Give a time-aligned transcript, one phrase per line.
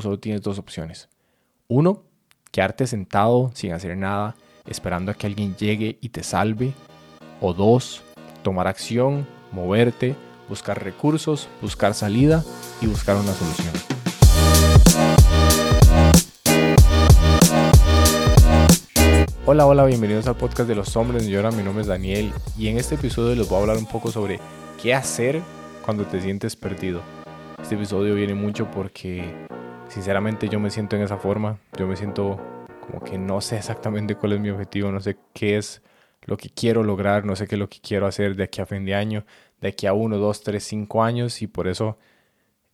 [0.00, 1.08] solo tienes dos opciones.
[1.66, 2.04] Uno,
[2.52, 6.72] quedarte sentado sin hacer nada, esperando a que alguien llegue y te salve.
[7.40, 8.02] O dos,
[8.44, 10.14] tomar acción, moverte,
[10.48, 12.44] buscar recursos, buscar salida
[12.80, 13.72] y buscar una solución.
[19.46, 21.26] Hola, hola, bienvenidos al podcast de los hombres.
[21.26, 24.12] Yo mi nombre es Daniel y en este episodio les voy a hablar un poco
[24.12, 24.38] sobre
[24.80, 25.42] qué hacer
[25.84, 27.00] cuando te sientes perdido.
[27.60, 29.48] Este episodio viene mucho porque
[29.88, 31.58] sinceramente yo me siento en esa forma.
[31.76, 32.38] Yo me siento
[32.80, 35.82] como que no sé exactamente cuál es mi objetivo, no sé qué es
[36.22, 38.66] lo que quiero lograr, no sé qué es lo que quiero hacer de aquí a
[38.66, 39.24] fin de año,
[39.60, 41.98] de aquí a uno, dos, tres, cinco años y por eso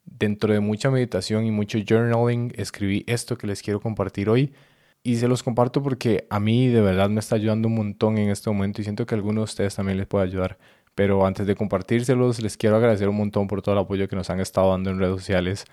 [0.05, 4.53] dentro de mucha meditación y mucho journaling escribí esto que les quiero compartir hoy
[5.03, 8.31] y se los comparto porque a mí de verdad me está ayudando un montón en
[8.31, 10.59] este momento y siento que algunos de ustedes también les puede ayudar.
[10.95, 14.31] Pero antes de compartírselos, les quiero agradecer un montón por todo el apoyo que nos
[14.31, 15.65] han estado dando en redes sociales.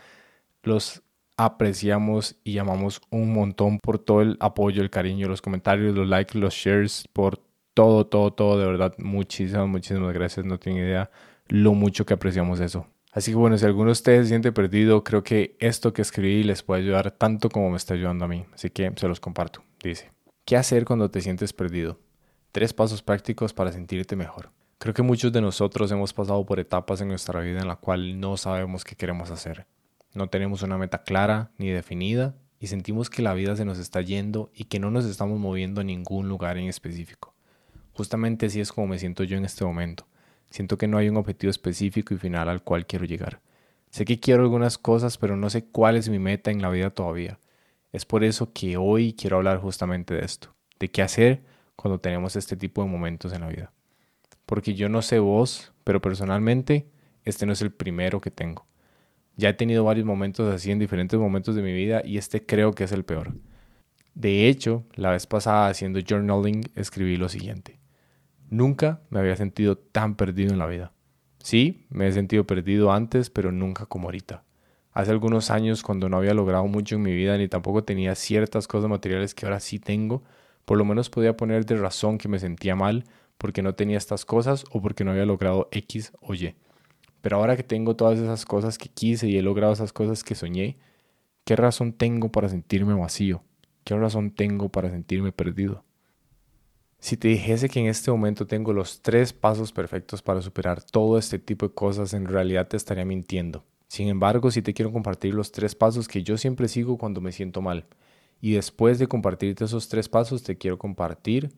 [0.63, 1.03] Los
[1.37, 6.37] apreciamos y amamos un montón por todo el apoyo, el cariño, los comentarios, los likes,
[6.37, 7.39] los shares, por
[7.73, 8.59] todo, todo, todo.
[8.59, 10.45] De verdad, muchísimas, muchísimas gracias.
[10.45, 11.09] No tienen idea
[11.47, 12.87] lo mucho que apreciamos eso.
[13.11, 16.43] Así que bueno, si alguno de ustedes se siente perdido, creo que esto que escribí
[16.43, 18.45] les puede ayudar tanto como me está ayudando a mí.
[18.53, 19.63] Así que se los comparto.
[19.83, 20.11] Dice,
[20.45, 21.99] ¿qué hacer cuando te sientes perdido?
[22.53, 24.51] Tres pasos prácticos para sentirte mejor.
[24.77, 28.19] Creo que muchos de nosotros hemos pasado por etapas en nuestra vida en la cual
[28.19, 29.67] no sabemos qué queremos hacer.
[30.13, 34.01] No tenemos una meta clara ni definida y sentimos que la vida se nos está
[34.01, 37.33] yendo y que no nos estamos moviendo a ningún lugar en específico.
[37.93, 40.05] Justamente así es como me siento yo en este momento.
[40.49, 43.41] Siento que no hay un objetivo específico y final al cual quiero llegar.
[43.89, 46.89] Sé que quiero algunas cosas, pero no sé cuál es mi meta en la vida
[46.89, 47.39] todavía.
[47.91, 51.43] Es por eso que hoy quiero hablar justamente de esto, de qué hacer
[51.75, 53.71] cuando tenemos este tipo de momentos en la vida.
[54.45, 56.87] Porque yo no sé vos, pero personalmente
[57.23, 58.65] este no es el primero que tengo.
[59.41, 62.73] Ya he tenido varios momentos así en diferentes momentos de mi vida y este creo
[62.73, 63.33] que es el peor.
[64.13, 67.79] De hecho, la vez pasada haciendo journaling escribí lo siguiente.
[68.51, 70.91] Nunca me había sentido tan perdido en la vida.
[71.39, 74.43] Sí, me he sentido perdido antes, pero nunca como ahorita.
[74.91, 78.67] Hace algunos años, cuando no había logrado mucho en mi vida ni tampoco tenía ciertas
[78.67, 80.21] cosas materiales que ahora sí tengo,
[80.65, 83.05] por lo menos podía poner de razón que me sentía mal
[83.39, 86.53] porque no tenía estas cosas o porque no había logrado X o Y.
[87.21, 90.35] Pero ahora que tengo todas esas cosas que quise y he logrado esas cosas que
[90.35, 90.77] soñé,
[91.45, 93.43] ¿qué razón tengo para sentirme vacío?
[93.83, 95.83] ¿Qué razón tengo para sentirme perdido?
[96.99, 101.17] Si te dijese que en este momento tengo los tres pasos perfectos para superar todo
[101.17, 103.65] este tipo de cosas, en realidad te estaría mintiendo.
[103.87, 107.31] Sin embargo, si te quiero compartir los tres pasos que yo siempre sigo cuando me
[107.31, 107.87] siento mal.
[108.39, 111.51] Y después de compartirte esos tres pasos, te quiero compartir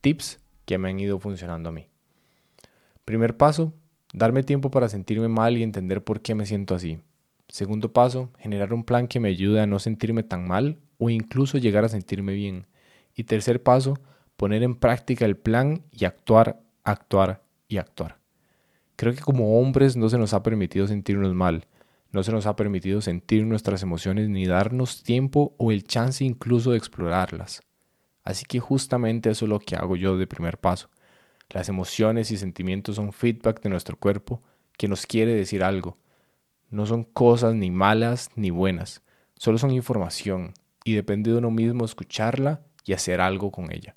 [0.00, 1.88] tips que me han ido funcionando a mí.
[3.04, 3.72] Primer paso,
[4.16, 7.00] darme tiempo para sentirme mal y entender por qué me siento así.
[7.48, 11.58] Segundo paso, generar un plan que me ayude a no sentirme tan mal o incluso
[11.58, 12.66] llegar a sentirme bien.
[13.14, 13.98] Y tercer paso,
[14.38, 18.16] poner en práctica el plan y actuar, actuar y actuar.
[18.96, 21.66] Creo que como hombres no se nos ha permitido sentirnos mal,
[22.10, 26.70] no se nos ha permitido sentir nuestras emociones ni darnos tiempo o el chance incluso
[26.70, 27.60] de explorarlas.
[28.24, 30.88] Así que justamente eso es lo que hago yo de primer paso.
[31.50, 34.42] Las emociones y sentimientos son feedback de nuestro cuerpo
[34.76, 35.98] que nos quiere decir algo.
[36.70, 39.02] No son cosas ni malas ni buenas,
[39.36, 43.94] solo son información y depende de uno mismo escucharla y hacer algo con ella.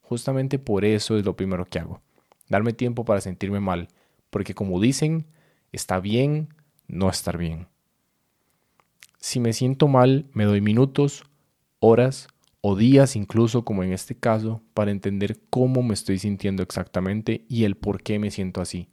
[0.00, 2.00] Justamente por eso es lo primero que hago.
[2.48, 3.88] Darme tiempo para sentirme mal.
[4.30, 5.26] Porque como dicen,
[5.72, 6.54] está bien
[6.88, 7.68] no estar bien.
[9.18, 11.24] Si me siento mal, me doy minutos,
[11.78, 12.28] horas
[12.60, 17.64] o días incluso, como en este caso, para entender cómo me estoy sintiendo exactamente y
[17.64, 18.88] el por qué me siento así.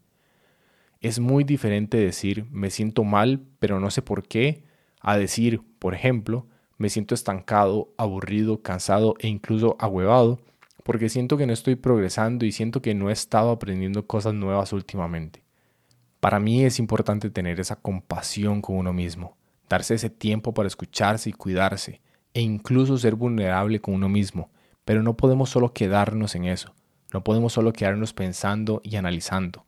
[1.01, 4.63] Es muy diferente decir me siento mal, pero no sé por qué,
[5.00, 6.47] a decir, por ejemplo,
[6.78, 10.39] me siento estancado, aburrido, cansado e incluso ahuevado
[10.88, 14.72] porque siento que no estoy progresando y siento que no he estado aprendiendo cosas nuevas
[14.72, 15.44] últimamente.
[16.22, 19.35] Para mí es importante tener esa compasión con uno mismo,
[19.67, 21.99] darse ese tiempo para escucharse y cuidarse,
[22.37, 24.51] e incluso ser vulnerable con uno mismo,
[24.85, 26.72] pero no podemos solo quedarnos en eso,
[27.11, 29.66] no podemos solo quedarnos pensando y analizando.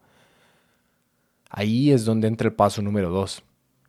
[1.50, 3.42] Ahí es donde entra el paso número dos,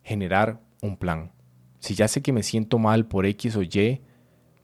[0.02, 1.30] generar un plan.
[1.78, 4.00] Si ya sé que me siento mal por X o Y,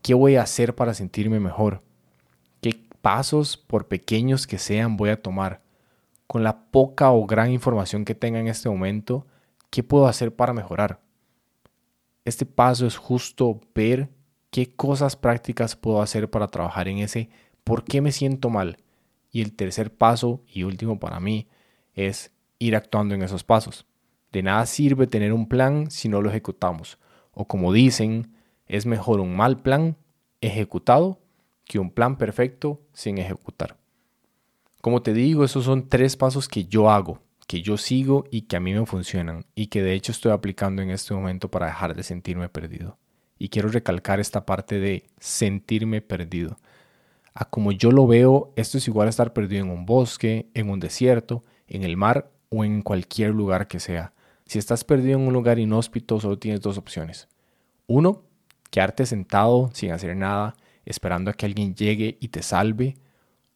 [0.00, 1.82] ¿qué voy a hacer para sentirme mejor?
[3.02, 5.60] pasos, por pequeños que sean, voy a tomar?
[6.26, 9.26] Con la poca o gran información que tenga en este momento,
[9.68, 11.05] ¿qué puedo hacer para mejorar?
[12.26, 14.10] Este paso es justo ver
[14.50, 17.30] qué cosas prácticas puedo hacer para trabajar en ese
[17.62, 18.78] por qué me siento mal.
[19.30, 21.46] Y el tercer paso y último para mí
[21.94, 23.86] es ir actuando en esos pasos.
[24.32, 26.98] De nada sirve tener un plan si no lo ejecutamos.
[27.30, 28.34] O como dicen,
[28.66, 29.96] es mejor un mal plan
[30.40, 31.20] ejecutado
[31.64, 33.76] que un plan perfecto sin ejecutar.
[34.80, 38.56] Como te digo, esos son tres pasos que yo hago, que yo sigo y que
[38.56, 41.94] a mí me funcionan y que de hecho estoy aplicando en este momento para dejar
[41.94, 42.98] de sentirme perdido.
[43.38, 46.58] Y quiero recalcar esta parte de sentirme perdido.
[47.34, 50.70] A como yo lo veo, esto es igual a estar perdido en un bosque, en
[50.70, 54.14] un desierto, en el mar o en cualquier lugar que sea.
[54.46, 57.28] Si estás perdido en un lugar inhóspito, solo tienes dos opciones.
[57.86, 58.22] Uno,
[58.70, 62.96] quedarte sentado sin hacer nada, esperando a que alguien llegue y te salve.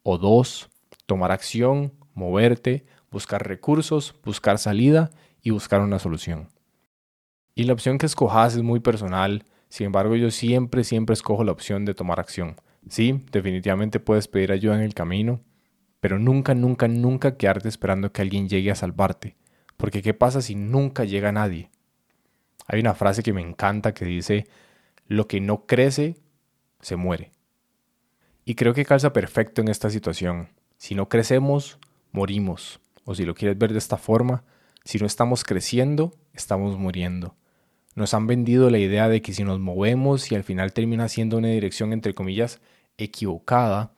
[0.03, 0.69] O dos,
[1.05, 5.11] tomar acción, moverte, buscar recursos, buscar salida
[5.41, 6.49] y buscar una solución.
[7.53, 11.51] Y la opción que escojas es muy personal, sin embargo yo siempre, siempre escojo la
[11.51, 12.55] opción de tomar acción.
[12.89, 15.41] Sí, definitivamente puedes pedir ayuda en el camino,
[15.99, 19.35] pero nunca, nunca, nunca quedarte esperando que alguien llegue a salvarte,
[19.77, 21.69] porque ¿qué pasa si nunca llega nadie?
[22.67, 24.47] Hay una frase que me encanta que dice,
[25.07, 26.17] lo que no crece,
[26.79, 27.31] se muere.
[28.45, 30.49] Y creo que calza perfecto en esta situación.
[30.77, 31.77] Si no crecemos,
[32.11, 32.80] morimos.
[33.05, 34.43] O si lo quieres ver de esta forma,
[34.83, 37.35] si no estamos creciendo, estamos muriendo.
[37.95, 41.37] Nos han vendido la idea de que si nos movemos y al final termina siendo
[41.37, 42.61] una dirección entre comillas
[42.97, 43.91] equivocada,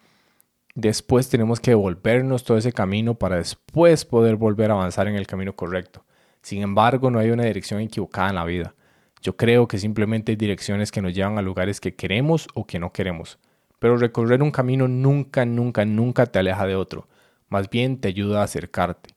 [0.75, 5.27] después tenemos que devolvernos todo ese camino para después poder volver a avanzar en el
[5.27, 6.05] camino correcto.
[6.41, 8.75] Sin embargo, no hay una dirección equivocada en la vida.
[9.21, 12.79] Yo creo que simplemente hay direcciones que nos llevan a lugares que queremos o que
[12.79, 13.39] no queremos.
[13.79, 17.07] Pero recorrer un camino nunca, nunca, nunca te aleja de otro.
[17.49, 19.11] Más bien te ayuda a acercarte.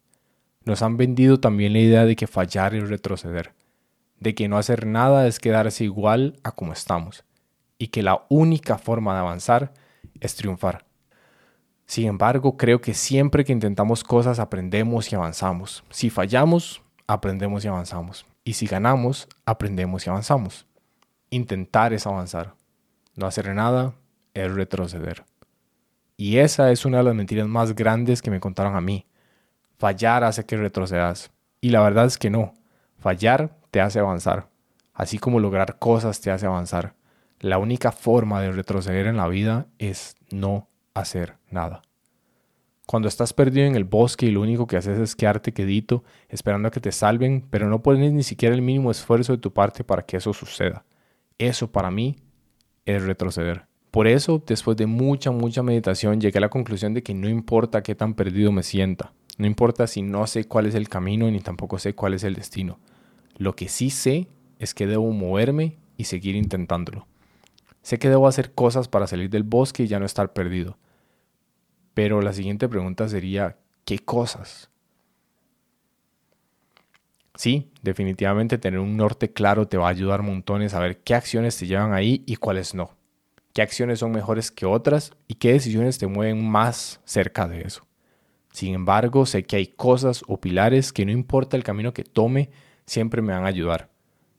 [0.64, 3.52] Nos han vendido también la idea de que fallar es retroceder
[4.20, 7.25] de que no hacer nada es quedarse igual a como estamos
[7.78, 9.73] y que la única forma de avanzar
[10.20, 10.84] es triunfar.
[11.87, 15.84] Sin embargo, creo que siempre que intentamos cosas aprendemos y avanzamos.
[15.90, 18.26] Si fallamos, aprendemos y avanzamos.
[18.44, 20.67] Y si ganamos, aprendemos y avanzamos.
[21.31, 22.55] Intentar es avanzar.
[23.14, 23.94] No hacer nada
[24.34, 25.25] es retroceder.
[26.17, 29.07] Y esa es una de las mentiras más grandes que me contaron a mí.
[29.79, 31.31] Fallar hace que retrocedas.
[31.61, 32.55] Y la verdad es que no.
[32.99, 34.49] Fallar te hace avanzar,
[34.95, 36.95] así como lograr cosas te hace avanzar.
[37.41, 41.83] La única forma de retroceder en la vida es no hacer nada.
[42.87, 46.69] Cuando estás perdido en el bosque y lo único que haces es quedarte quedito esperando
[46.69, 49.85] a que te salven, pero no pones ni siquiera el mínimo esfuerzo de tu parte
[49.85, 50.85] para que eso suceda.
[51.37, 52.17] Eso para mí
[52.87, 53.67] es retroceder.
[53.96, 57.82] Por eso, después de mucha, mucha meditación, llegué a la conclusión de que no importa
[57.82, 61.40] qué tan perdido me sienta, no importa si no sé cuál es el camino ni
[61.40, 62.78] tampoco sé cuál es el destino.
[63.38, 64.28] Lo que sí sé
[64.58, 67.06] es que debo moverme y seguir intentándolo.
[67.81, 70.76] Sé que debo hacer cosas para salir del bosque y ya no estar perdido.
[71.94, 73.56] Pero la siguiente pregunta sería,
[73.87, 74.69] ¿qué cosas?
[77.34, 81.56] Sí, definitivamente tener un norte claro te va a ayudar montones a ver qué acciones
[81.56, 82.95] te llevan ahí y cuáles no.
[83.56, 87.87] Qué acciones son mejores que otras y qué decisiones te mueven más cerca de eso.
[88.53, 92.50] Sin embargo, sé que hay cosas o pilares que no importa el camino que tome,
[92.85, 93.88] siempre me van a ayudar.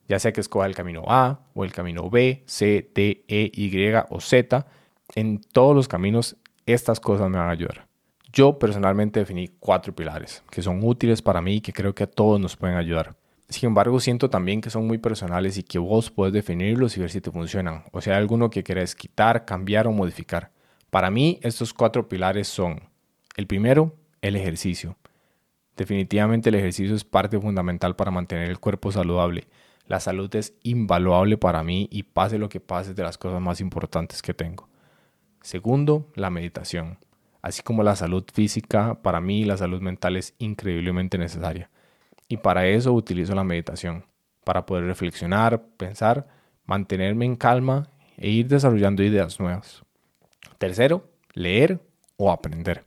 [0.07, 3.91] Ya sea que escoja el camino A o el camino B, C, D, E, Y
[4.11, 4.67] o Z,
[5.15, 6.37] en todos los caminos
[6.67, 7.87] estas cosas me van a ayudar.
[8.31, 12.11] Yo personalmente definí cuatro pilares que son útiles para mí y que creo que a
[12.11, 13.15] todos nos pueden ayudar.
[13.49, 17.09] Sin embargo, siento también que son muy personales y que vos puedes definirlos y ver
[17.09, 17.85] si te funcionan.
[17.93, 20.51] O sea, alguno que querés quitar, cambiar o modificar.
[20.89, 22.81] Para mí, estos cuatro pilares son,
[23.37, 24.97] el primero, el ejercicio.
[25.77, 29.47] Definitivamente el ejercicio es parte fundamental para mantener el cuerpo saludable.
[29.85, 33.61] La salud es invaluable para mí y pase lo que pase de las cosas más
[33.61, 34.67] importantes que tengo.
[35.41, 36.97] Segundo, la meditación.
[37.41, 41.69] Así como la salud física, para mí la salud mental es increíblemente necesaria.
[42.27, 44.05] Y para eso utilizo la meditación,
[44.43, 46.27] para poder reflexionar, pensar,
[46.65, 49.83] mantenerme en calma e ir desarrollando ideas nuevas.
[50.57, 51.79] Tercero, leer
[52.17, 52.85] o aprender.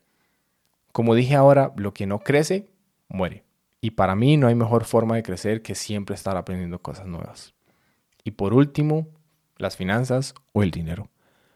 [0.92, 2.68] Como dije ahora, lo que no crece
[3.09, 3.44] muere.
[3.80, 7.54] Y para mí no hay mejor forma de crecer que siempre estar aprendiendo cosas nuevas.
[8.25, 9.09] Y por último,
[9.56, 11.09] las finanzas o el dinero.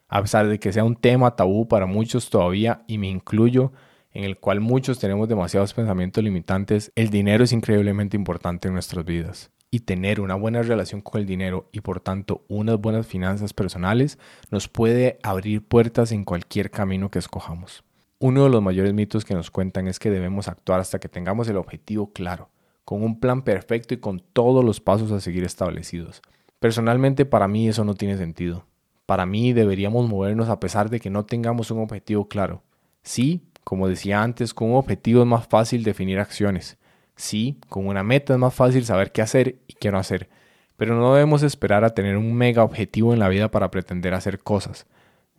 [0.09, 3.73] A pesar de que sea un tema tabú para muchos todavía, y me incluyo,
[4.15, 9.05] en el cual muchos tenemos demasiados pensamientos limitantes, el dinero es increíblemente importante en nuestras
[9.05, 9.51] vidas.
[9.73, 14.21] Y tener una buena relación con el dinero y por tanto unas buenas finanzas personales
[14.53, 17.83] nos puede abrir puertas en cualquier camino que escojamos.
[18.21, 21.49] Uno de los mayores mitos que nos cuentan es que debemos actuar hasta que tengamos
[21.49, 22.51] el objetivo claro,
[22.85, 26.23] con un plan perfecto y con todos los pasos a seguir establecidos.
[26.61, 28.65] Personalmente para mí eso no tiene sentido.
[29.07, 32.63] Para mí deberíamos movernos a pesar de que no tengamos un objetivo claro.
[33.03, 36.79] Sí, como decía antes, con un objetivo es más fácil definir acciones.
[37.17, 40.29] Sí, con una meta es más fácil saber qué hacer y qué no hacer.
[40.77, 44.41] Pero no debemos esperar a tener un mega objetivo en la vida para pretender hacer
[44.41, 44.87] cosas.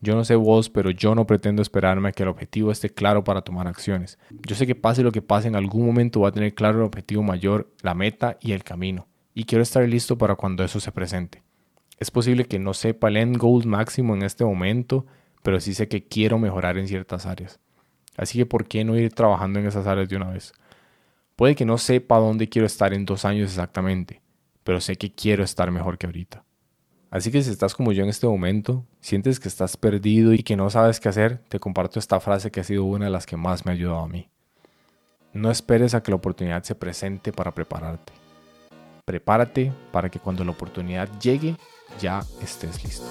[0.02, 3.24] Yo no sé vos, pero yo no pretendo esperarme a que el objetivo esté claro
[3.24, 4.18] para tomar acciones.
[4.46, 6.86] Yo sé que pase lo que pase, en algún momento va a tener claro el
[6.86, 9.08] objetivo mayor, la meta y el camino.
[9.34, 11.44] Y quiero estar listo para cuando eso se presente.
[12.00, 15.06] Es posible que no sepa el end goal máximo en este momento,
[15.44, 17.60] pero sí sé que quiero mejorar en ciertas áreas.
[18.18, 20.54] Así que ¿por qué no ir trabajando en esas áreas de una vez?
[21.36, 24.22] Puede que no sepa dónde quiero estar en dos años exactamente,
[24.64, 26.44] pero sé que quiero estar mejor que ahorita.
[27.12, 30.56] Así que si estás como yo en este momento, sientes que estás perdido y que
[30.56, 33.38] no sabes qué hacer, te comparto esta frase que ha sido una de las que
[33.38, 34.30] más me ha ayudado a mí.
[35.34, 38.14] No esperes a que la oportunidad se presente para prepararte.
[39.06, 41.56] Prepárate para que cuando la oportunidad llegue
[42.00, 43.06] ya estés listo.